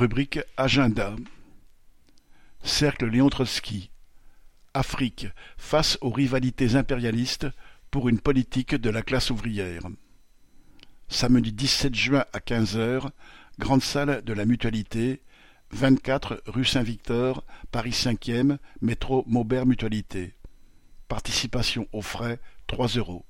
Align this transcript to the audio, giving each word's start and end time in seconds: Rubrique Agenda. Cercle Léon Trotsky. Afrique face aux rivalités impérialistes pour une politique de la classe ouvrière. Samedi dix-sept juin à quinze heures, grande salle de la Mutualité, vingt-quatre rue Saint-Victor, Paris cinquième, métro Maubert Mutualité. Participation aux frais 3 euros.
Rubrique 0.00 0.40
Agenda. 0.56 1.14
Cercle 2.62 3.04
Léon 3.04 3.28
Trotsky. 3.28 3.90
Afrique 4.72 5.26
face 5.58 5.98
aux 6.00 6.08
rivalités 6.08 6.74
impérialistes 6.74 7.48
pour 7.90 8.08
une 8.08 8.18
politique 8.18 8.74
de 8.74 8.88
la 8.88 9.02
classe 9.02 9.28
ouvrière. 9.28 9.82
Samedi 11.08 11.52
dix-sept 11.52 11.94
juin 11.94 12.24
à 12.32 12.40
quinze 12.40 12.78
heures, 12.78 13.10
grande 13.58 13.82
salle 13.82 14.24
de 14.24 14.32
la 14.32 14.46
Mutualité, 14.46 15.20
vingt-quatre 15.70 16.42
rue 16.46 16.64
Saint-Victor, 16.64 17.44
Paris 17.70 17.92
cinquième, 17.92 18.56
métro 18.80 19.24
Maubert 19.26 19.66
Mutualité. 19.66 20.32
Participation 21.08 21.86
aux 21.92 22.00
frais 22.00 22.40
3 22.68 22.86
euros. 22.96 23.26